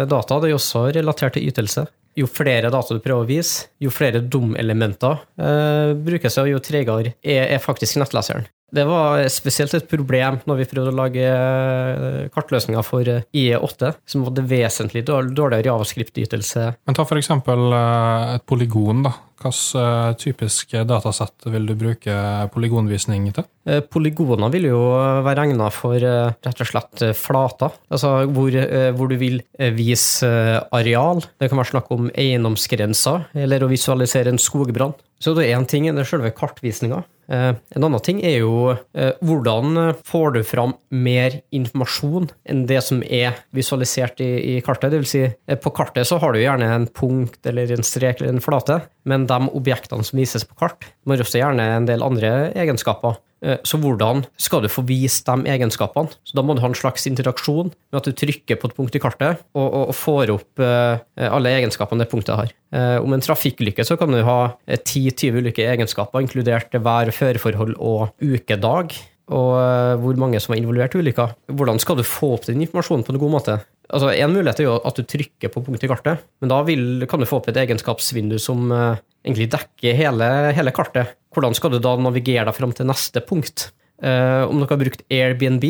[0.10, 1.83] data det er jo også relatert til ytelse.
[2.17, 7.13] Jo flere data du prøver å vise, jo flere dumelementer eh, brukes, og jo tregere
[7.21, 8.47] er, er faktisk nettleseren.
[8.67, 13.93] Det var spesielt et problem når vi prøvde å lage eh, kartløsninger for eh, IE8,
[14.03, 16.65] som hadde vesentlig dårligere javascript-ytelse.
[16.84, 19.08] Men ta eksempel eh, et polygon.
[19.08, 19.13] da.
[19.38, 22.13] Hvilke typisk datasett vil du bruke
[22.51, 23.45] polygonvisning til?
[23.93, 24.80] Polygoner vil jo
[25.23, 27.75] være egnet for rett og slett flater.
[27.93, 28.58] Altså hvor,
[28.97, 29.38] hvor, du vil
[29.77, 30.32] vise
[30.73, 31.21] areal.
[31.38, 34.97] Det kan være snakk om eiendomsgrenser, eller å visualisere en skogbrann.
[35.21, 37.03] Så det er én ting, det er selve kartvisninga.
[37.28, 42.80] Eh, en annen ting er jo eh, hvordan får du fram mer informasjon enn det
[42.86, 44.96] som er visualisert i, i kartet.
[44.96, 48.38] Vil si, eh, på kartet så har du gjerne en punkt eller en strek eller
[48.38, 52.52] en flate, men de objektene som vises på kart, må også gjerne en del andre
[52.58, 53.17] egenskaper.
[53.46, 56.10] Eh, så hvordan skal du få vist de egenskapene?
[56.26, 58.96] Så Da må du ha en slags interaksjon med at du trykker på et punkt
[58.96, 60.98] i kartet og, og, og får opp uh,
[61.30, 62.50] alle egenskapene det punktet har.
[62.74, 68.10] Uh, om en trafikkulykke så kan du ha 10-20 ulike egenskaper, inkludert vær, føreforhold og
[68.22, 68.98] ukedag.
[69.28, 71.26] Og hvor mange som er involvert i ulykka.
[71.52, 73.58] Hvordan skal du få opp den informasjonen på en god måte?
[73.88, 77.06] Altså, En mulighet er jo at du trykker på punktet i kartet, men da vil,
[77.10, 81.15] kan du få opp et egenskapsvindu som egentlig dekker hele, hele kartet.
[81.36, 83.69] Hvordan skal du da navigere deg fram til neste punkt?
[83.97, 85.65] Uh, om dere har brukt Airbnb,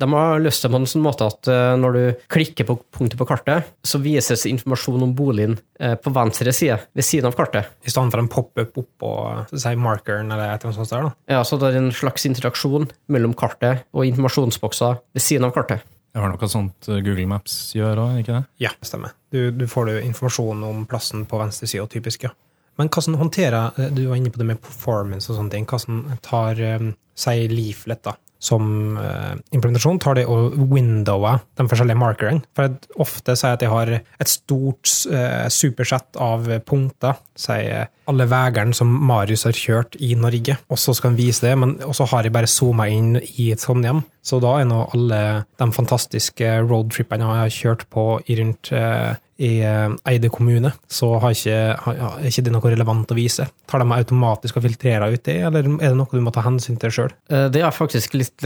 [0.00, 3.18] de har løst det på en sånn måte at eh, når du klikker på punktet
[3.18, 7.72] på kartet, så vises informasjon om boligen på venstre side, ved siden av kartet.
[7.82, 9.10] I stedet for en pop-up oppå
[9.50, 10.92] si markeren eller et eller annet sånt.
[10.94, 11.34] Der, da.
[11.34, 15.82] Ja, Så det er en slags interaksjon mellom kartet og informasjonsbokser ved siden av kartet.
[16.10, 18.44] Det var noe sånt eh, Google Maps gjør òg, ikke det?
[18.64, 19.14] Ja, stemmer.
[19.30, 22.34] Du, du får du informasjon om plassen på venstre side, typisk, ja.
[22.78, 25.66] Men hvordan håndterer Du var inne på det med performance og sånne ting.
[25.68, 28.96] Hvordan tar um, si Leaflet, da, som
[29.52, 32.40] implementasjon, tar det og windower de forskjellige markerne.
[32.56, 34.88] For jeg ofte sier at jeg har et stort
[35.52, 41.12] supersett av punkter, sier alle veiene som Marius har kjørt i Norge, og så skal
[41.12, 44.02] han vise det, men så har jeg bare zooma inn i Trondheim.
[44.26, 45.20] Så da er nå alle
[45.58, 51.32] de fantastiske roadtrippene jeg har kjørt på i rundt uh, i Eide kommune, så har
[51.32, 53.46] ikke, har, ikke det noe relevant å vise.
[53.70, 56.44] Tar de meg automatisk og filtrerer ut det, eller er det noe du må ta
[56.44, 57.14] hensyn til sjøl?
[57.30, 58.44] Det er jeg faktisk litt,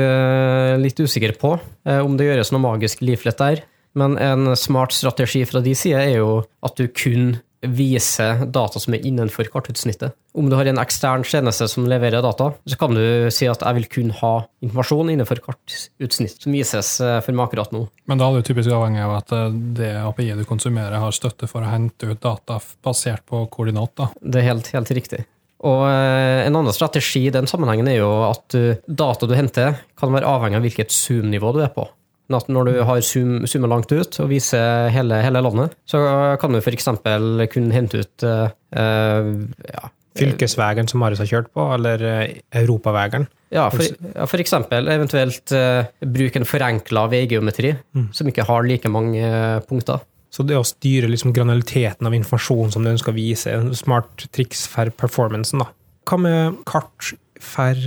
[0.78, 1.56] litt, usikker på,
[1.98, 3.64] om det gjøres noe magisk leaflet der.
[3.98, 8.94] Men en smart strategi fra de side er jo at du kun vise data som
[8.96, 10.14] er innenfor kartutsnittet.
[10.34, 13.78] Om du har en ekstern tjeneste som leverer data, så kan du si at jeg
[13.78, 14.32] vil kun ha
[14.64, 17.84] informasjon innenfor kartutsnitt som vises eh, for meg akkurat nå.
[18.10, 21.48] Men da er du typisk avhengig av at eh, det API du konsumerer, har støtte
[21.50, 23.94] for å hente ut data basert på koordinat.
[24.00, 24.10] Da.
[24.20, 25.24] Det er helt, helt riktig.
[25.64, 30.12] Og eh, En annen strategi i den sammenhengen er jo at data du henter, kan
[30.14, 31.86] være avhengig av hvilket zoom-nivå du er på.
[32.32, 36.00] Når du har zoom, zoomet langt ut og viser hele, hele, landet, så
[36.40, 36.88] kan du f.eks.
[37.52, 38.48] kunne hente ut uh,
[39.68, 42.04] ja, Fylkesveien som Marius har kjørt på, eller
[42.54, 43.26] europaveien?
[43.54, 48.08] Ja, for, ja, for eksempel eventuelt uh, bruke en forenkla veigeometri, mm.
[48.16, 50.00] som ikke har like mange uh, punkter.
[50.34, 53.76] Så det å styre liksom granuliteten av informasjon som du ønsker å vise, er en
[53.78, 55.62] smart triks for performancen.
[55.62, 55.68] da.
[56.08, 57.12] Hva med kart
[57.44, 57.78] for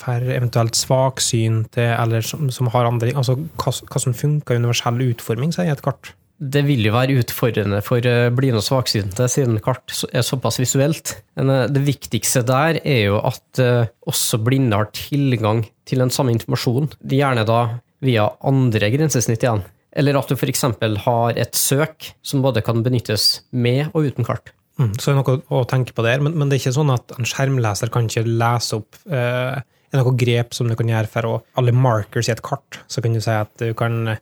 [0.00, 5.00] for eventuelt svaksynte eller som, som, har andre Altså hva, hva som funker i universell
[5.10, 6.14] utforming, sier et kart?
[6.40, 11.18] Det vil jo være utfordrende for eh, blinde og svaksynte, siden kart er såpass visuelt.
[11.36, 16.12] Men eh, det viktigste der er jo at eh, også blinde har tilgang til den
[16.14, 16.88] samme informasjonen.
[17.04, 17.60] De gjerne da
[18.00, 19.66] via andre grensesnitt igjen.
[19.92, 20.64] Eller at du f.eks.
[21.04, 24.54] har et søk som både kan benyttes med og uten kart.
[24.80, 26.94] Mm, så det er noe å tenke på der, men, men, det er ikke sånn
[26.94, 29.60] at en skjermleser kan ikke lese opp eh,
[29.92, 33.02] er noen grep som du kan gjøre for å Alle markers i et kart, så
[33.02, 34.16] kan du si at du kan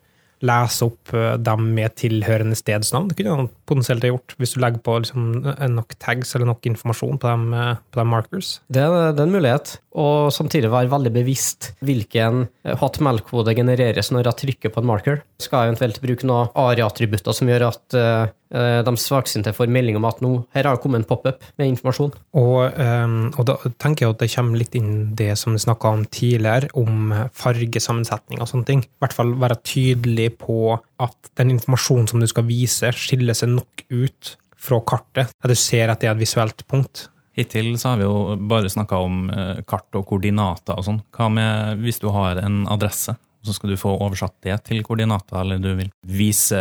[0.45, 3.11] lese opp eh, dem med tilhørende stedsnavn.
[3.11, 5.29] Det kunne potensielt er gjort, hvis du legger på liksom,
[5.75, 8.55] nok tags eller nok informasjon på dem, eh, på dem markers.
[8.73, 12.47] Det er, det er en mulighet, og samtidig være veldig bevisst hvilken
[12.81, 15.23] hotmail-kode genereres når jeg trykker på en marker.
[15.43, 19.99] Skal jeg eventuelt bruke noen ARI-attributter som gjør at uh, Eh, de svaksynte får melding
[19.99, 22.15] om at nå, her har det kommet en pop-up med informasjon.
[22.41, 25.93] Og, um, og, da tenker jeg at det kommer litt inn det som vi snakka
[25.99, 28.85] om tidligere, om fargesammensetning og sånne ting.
[28.87, 33.53] I hvert fall være tydelig på at den informasjonen som du skal vise, skiller seg
[33.55, 37.07] nok ut fra kartet, at du ser at det er et visuelt punkt.
[37.39, 41.01] Hittil så har vi jo bare snakka om eh, kart og koordinater og sånn.
[41.15, 43.15] Hva med hvis du har en adresse?
[43.45, 46.61] Så skal du få oversatt det til koordinater, eller du vil vise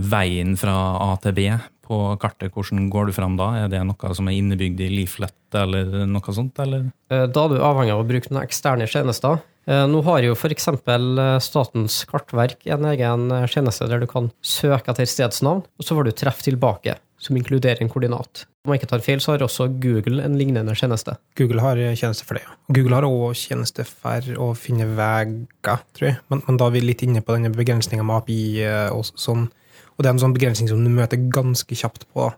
[0.00, 1.48] veien fra A til B
[1.84, 2.52] på kartet.
[2.54, 3.50] Hvordan går du fram da?
[3.64, 6.58] Er det noe som er innebygd i Leaflet, eller noe sånt?
[6.64, 6.88] Eller?
[7.12, 9.42] Eh, da er du avhengig av å bruke noen eksterne tjenester.
[9.68, 10.70] Eh, nå har jo f.eks.
[10.72, 16.08] Eh, Statens kartverk en egen tjeneste der du kan søke etter stedsnavn, og så får
[16.08, 18.44] du treff tilbake som inkluderer en koordinat.
[18.64, 21.16] Om jeg ikke tar feil, så har også Google en lignende tjeneste.
[21.38, 22.54] Google har tjeneste for det, ja.
[22.76, 25.34] Google har òg tjeneste for å finne veier,
[25.96, 26.20] tror jeg.
[26.32, 29.48] Men, men, da er vi litt inne på denne begrensninga med API eh, og sånn.
[29.94, 32.30] Og det er en sånn begrensning som du møter ganske kjapt på.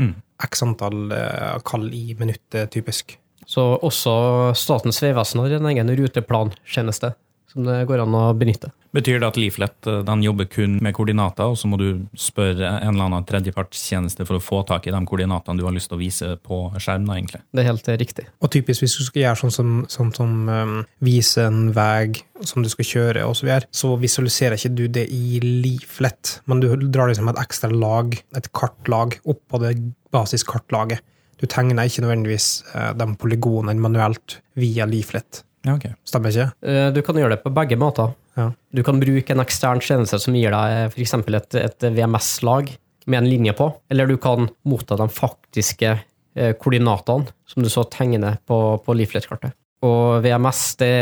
[0.00, 0.14] Mm.
[0.44, 3.14] X antall uh, kall i minuttet, typisk.
[3.46, 4.14] Så også
[4.56, 7.12] Statens vegvesen har en egen ruteplantjeneste
[7.52, 8.72] som det går an å benytte.
[8.94, 12.76] Betyr det at Leaflet eh, den jobber kun med koordinater, og så må du spørre
[12.76, 15.98] en eller annen tredjepartstjeneste for å få tak i de koordinatene du har lyst til
[15.98, 17.10] å vise på skjermen?
[17.14, 17.40] egentlig?
[17.50, 18.26] Det er helt riktig.
[18.38, 22.14] Og typisk hvis du skal gjøre sånn som, sånn som um, vise en vei
[22.46, 26.62] som du skal kjøre, og så, videre, så visualiserer ikke du det i Leaflet, men
[26.62, 29.74] du drar liksom et ekstra lag, et kartlag, oppå det
[30.14, 31.02] basiskartlaget.
[31.42, 35.42] Du tegner ikke nødvendigvis uh, de polygonene manuelt via Leaflet.
[35.64, 35.88] Ja, ok.
[36.04, 36.50] Stemmer ikke?
[36.68, 38.12] Eh, du kan gjøre det på begge måter.
[38.36, 38.50] Ja.
[38.74, 41.14] Du kan bruke en ekstern tjeneste som gir deg f.eks.
[41.16, 42.72] et, et VMS-lag
[43.06, 47.84] med en linje på, eller du kan motta de faktiske eh, koordinatene som du så
[47.92, 49.56] tegner på, på Leaflet-kartet.
[49.84, 50.92] Og VMS, det,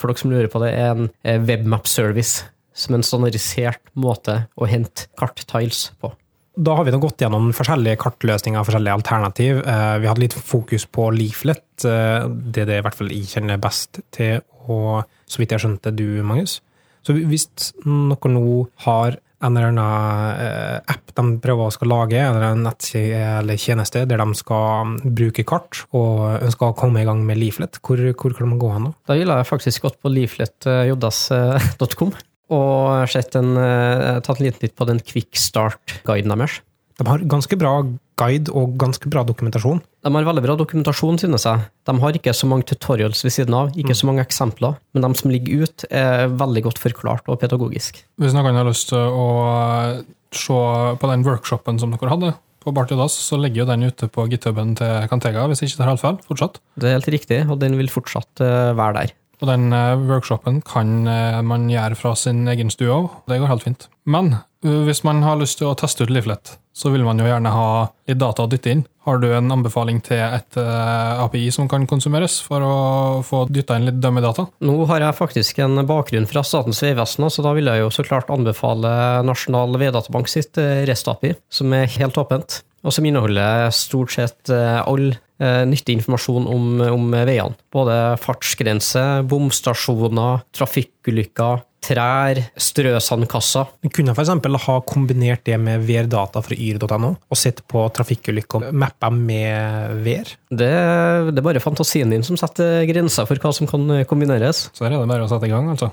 [0.00, 1.10] for dere som lurer på det, er en
[1.44, 6.12] webmap-service som en standardisert måte å hente karttiles på.
[6.56, 9.58] Da har vi nå gått gjennom forskjellige kartløsninger, forskjellige alternativ.
[9.68, 11.62] Eh, Vi hadde litt fokus på leaflet.
[11.84, 15.60] eh, Det er det i hvert fall jeg kjenner best til, og så vidt jeg
[15.60, 16.60] skjønte du, Magnus.
[17.04, 17.46] Så hvis
[17.84, 22.46] noen nå har en eller annen eh, app de prøver å skal lage, en eller
[22.50, 27.20] annen nettside eller tjeneste der de skal bruke kart, og ønsker å komme i gang
[27.26, 28.92] med leaflet, hvor, hvor kan de gå hen da?
[29.06, 32.12] Da ville jeg faktisk gått på leafletjs.com
[32.52, 36.60] og sett en, eh, tatt en liten titt på den Quick Start-guiden deres.
[36.96, 37.82] De har ganske bra
[38.16, 39.82] guide og ganske bra dokumentasjon.
[40.06, 41.66] De har veldig bra dokumentasjon, synes jeg.
[41.84, 45.10] De har ikke så mange tutorials ved siden av, ikke så mange eksempler, men de
[45.20, 48.00] som ligger ut, er veldig godt forklart og pedagogisk.
[48.16, 49.26] Hvis noen har lyst til å
[50.32, 50.62] se
[50.96, 52.32] på den workshopen som dere hadde
[52.64, 55.92] på Bartiodas, så ligger jo den ute på githuben til Cantega, hvis ikke det er
[55.92, 56.58] helt feil, fortsatt.
[56.80, 59.14] Det er helt riktig, og den vil fortsatt eh, være der.
[59.42, 63.08] Og den eh, workshopen kan eh, man gjøre fra sin egen stue òg.
[63.28, 63.88] Det går helt fint.
[64.08, 67.28] Men eh, hvis man har lyst til å teste ut Leaflet, så vil man jo
[67.28, 67.68] gjerne ha
[68.08, 68.84] litt data å dytte inn.
[69.06, 72.72] Har du en anbefaling til et API som kan konsumeres, for å
[73.24, 74.48] få dytta inn litt dømmedata?
[74.66, 78.04] Nå har jeg faktisk en bakgrunn fra Statens vegvesen, så da vil jeg jo så
[78.04, 78.90] klart anbefale
[79.24, 85.08] Nasjonal veidatabank sitt REST-API, som er helt åpent, og som inneholder stort sett eh, all
[85.12, 87.56] eh, nyttig informasjon om, om veiene.
[87.72, 93.68] Både fartsgrense, bomstasjoner, trafikkulykker, trær, strøsandkasser.
[93.84, 94.32] Vi kunne f.eks.
[94.66, 100.34] ha kombinert det med værdata fra yr.no, og sett på trafikkulykker mappa med vær.
[100.50, 100.72] Det,
[101.30, 104.68] det er bare fantasien din som setter grenser for hva som kan kombineres.
[104.74, 105.92] Så her er det bare å sette i gang, altså.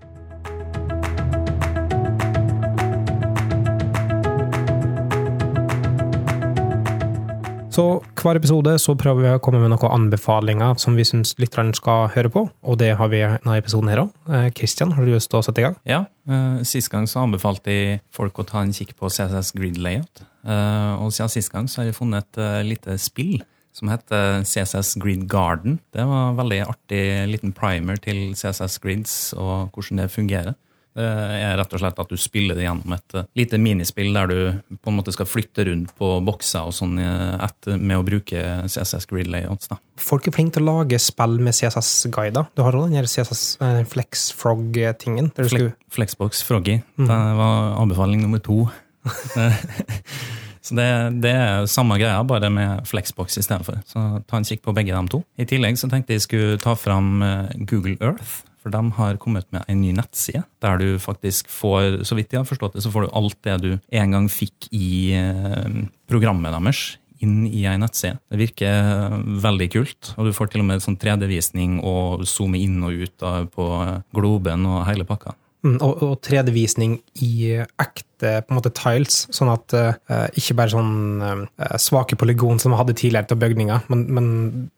[7.74, 7.84] Så
[8.22, 12.12] hver episode så prøver vi å komme med noen anbefalinger som vi syns lytterne skal
[12.14, 14.12] høre på, og det har vi i denne episoden her òg.
[14.54, 15.78] Kristian, har du lyst til å sette i gang?
[15.90, 19.82] Ja, eh, Sist gang så anbefalte jeg folk å ta en kikk på CSS Grid
[19.82, 20.22] Layout.
[20.46, 23.42] Eh, og siden sist gang så har jeg funnet et eh, lite spill
[23.74, 25.80] som heter CSS Grid Garden.
[25.96, 30.54] Det var en veldig artig liten primer til CSS Grids og hvordan det fungerer.
[30.94, 34.28] Det er rett og slett at du spiller det gjennom et eh, lite minispill der
[34.30, 38.06] du på en måte skal flytte rundt på bokser og sånn eh, etter, med å
[38.06, 39.72] bruke CSS Grid Layouts.
[39.72, 39.80] da.
[39.98, 42.46] Folk er flinke til å lage spill med CSS-guider.
[42.54, 45.32] Du har òg den CSS eh, FlexFrog-tingen.
[45.34, 46.80] der Fle skulle- Flexbox Froggy.
[46.98, 47.08] Det
[47.42, 48.68] var anbefaling nummer to.
[50.64, 50.88] så det,
[51.26, 53.82] det er samme greia, bare med Flexbox istedenfor.
[53.90, 55.24] Så ta en kikk på begge de to.
[55.42, 58.44] I tillegg så tenkte jeg skulle ta fram eh, Google Earth.
[58.64, 62.42] For de har kommet med en ny nettside, der du faktisk får så vidt jeg
[62.42, 66.56] har forstått det, så får du alt det du en gang fikk i eh, programmet
[66.56, 68.18] deres inn i ei nettside.
[68.32, 72.82] Det virker veldig kult, og du får til og med sånn 3D-visning og zoome inn
[72.84, 73.68] og ut på
[74.16, 75.36] globen og hele pakka.
[75.64, 80.74] Mm, og, og 3D-visning i ekte på en måte tiles, sånn at uh, ikke bare
[80.74, 84.28] sånn uh, svake polygon som vi hadde tidligere til bygninger, men, men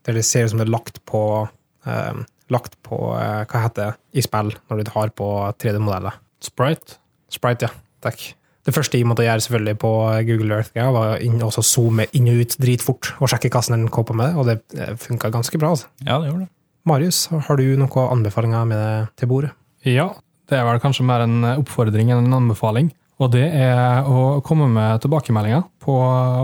[0.05, 1.23] det ser ut som det er lagt på
[1.89, 2.21] eh,
[2.53, 5.29] lagt på eh, hva heter det, i spill når du har på
[5.61, 6.17] 3D-modeller.
[6.43, 6.99] Sprite.
[7.31, 7.85] Sprite, ja.
[8.05, 8.25] Takk.
[8.65, 9.91] Det første jeg måtte gjøre selvfølgelig på
[10.25, 14.15] Google Earth, ja, var å zoome inn og ut dritfort og sjekke hvordan den kåpa
[14.17, 15.75] med det, og det funka ganske bra.
[15.75, 15.89] altså.
[16.01, 16.51] Ja, det gjorde det.
[16.85, 19.53] Marius, har du noen anbefalinger med det til bordet?
[19.85, 20.11] Ja,
[20.49, 22.91] det er vel kanskje mer en oppfordring enn en anbefaling.
[23.21, 25.95] Og det er å komme med tilbakemeldinger på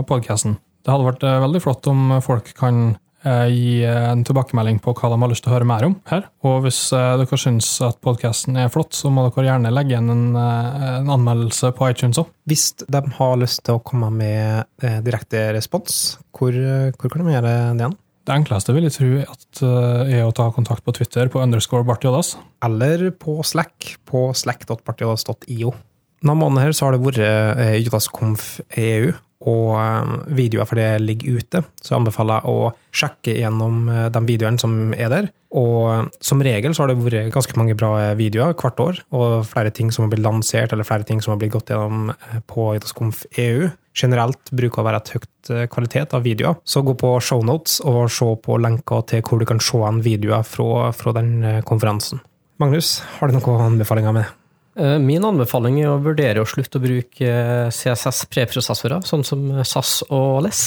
[0.08, 0.56] podkasten.
[0.82, 5.10] Det hadde vært eh, veldig flott om folk kan eh, gi en tilbakemelding på hva
[5.12, 6.26] de har lyst til å høre mer om her.
[6.46, 10.12] Og hvis eh, dere syns at podkasten er flott, så må dere gjerne legge igjen
[10.12, 12.30] en, eh, en anmeldelse på iTunes òg.
[12.50, 17.24] Hvis de har lyst til å komme med eh, direkte respons, hvor, eh, hvor kan
[17.24, 17.98] de gjøre det igjen?
[18.22, 21.86] Det enkleste vil jeg tro at, eh, er å ta kontakt på Twitter på underscore
[21.86, 22.36] bartiodas.
[22.62, 25.74] Eller på Slack på slack.bartiodas.io.
[26.22, 29.10] Denne måneden her så har det vært Jodas Conf EU,
[29.48, 31.62] og eh, videoer for det ligger ute.
[31.82, 35.28] Så jeg anbefaler jeg å sjekke gjennom eh, de videoene som er der.
[35.58, 39.46] Og eh, som regel så har det vært ganske mange bra videoer hvert år, og
[39.48, 42.12] flere ting som har blitt lansert, eller flere ting som har blitt gått gjennom
[42.50, 43.70] på JSConf EU.
[43.98, 46.60] Generelt bruker å være et høyt kvalitet av videoer.
[46.64, 50.46] Så gå på shownotes og se på lenker til hvor du kan se en videoer
[50.48, 52.22] fra, fra den konferansen.
[52.62, 54.41] Magnus, har du noen anbefalinger med det?
[54.76, 59.44] Eh, Min anbefaling er å vurdere å slutte å bruke eh, CSS preprosessorer, sånn som
[59.68, 60.62] SAS og LESS,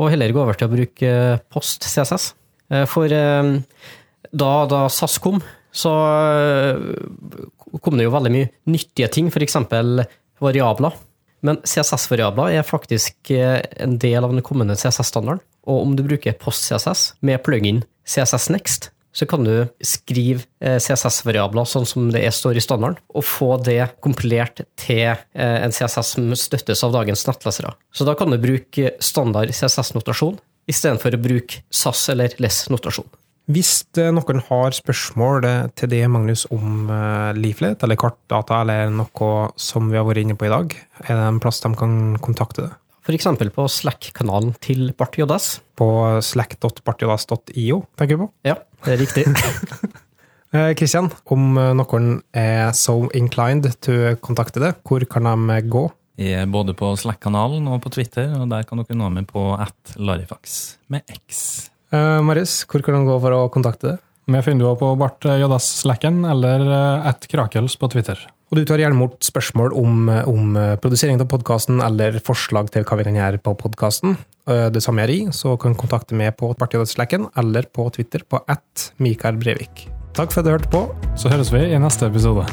[0.00, 1.14] og heller gå over til å bruke
[1.50, 2.32] Post CSS.
[2.70, 3.50] Eh, For eh,
[4.30, 5.92] da, da SAS kom, så
[6.30, 9.58] eh, kom det jo veldig mye nyttige ting, f.eks.
[10.42, 10.98] variabler.
[11.46, 15.42] Men CSS-variabler er faktisk eh, en del av den kommende CSS-standarden.
[15.70, 19.54] Og om du bruker Post CSS med plugin CSS Next, så kan du
[19.84, 25.56] skrive eh, CSS-variabler sånn som det står i standarden, og få det kompilert til eh,
[25.64, 27.74] en CSS som støttes av dagens nettlesere.
[27.94, 30.38] Så da kan du bruke standard CSS-notasjon
[30.70, 33.08] istedenfor å bruke SAS eller LESS-notasjon.
[33.50, 35.48] Hvis eh, noen har spørsmål
[35.78, 36.86] til det, Magnus, om
[37.34, 40.76] Leaflet eller kartdata eller noe som vi har vært inne på i dag,
[41.08, 42.76] er det en plass de kan kontakte det?
[43.00, 43.26] F.eks.
[43.54, 45.60] på Slack-kanalen til Bartjodas.
[45.78, 48.28] På slack.bartjodas.io, tenker du på.
[48.46, 49.24] Ja, det er riktig.
[50.78, 55.86] Kristian, om noen er so inclined to kontakte deg, hvor kan de gå?
[56.20, 59.52] Jeg er både på Slack-kanalen og på Twitter, og der kan dere nå meg på
[59.56, 60.58] at larifax
[60.92, 61.70] med X.
[61.94, 64.02] Uh, Marius, hvor kan de gå for å kontakte deg?
[64.30, 66.66] Vi finner du på Bart Jodas Slacken eller
[67.08, 68.20] at Krakels på Twitter.
[68.50, 72.98] Og du tar gjerne imot spørsmål om, om produsering av podkasten eller forslag til hva
[72.98, 74.16] vi kan gjøre på podkasten.
[74.50, 78.42] Det samme gjør jeg, så kan du kontakte meg på Partidagslekken eller på Twitter på
[78.50, 79.86] at Mikael Brevik.
[80.18, 80.82] Takk for at du hørte på.
[81.14, 82.48] Så høres vi i neste episode.